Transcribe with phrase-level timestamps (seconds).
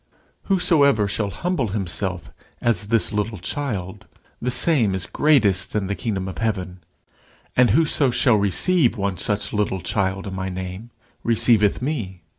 [0.45, 4.07] Whosoever shall humble himself as this little child,
[4.41, 6.79] the same is greatest in the kingdom of heaven.
[7.55, 10.89] And whoso shall receive one such little child in my name
[11.21, 12.23] receiveth me.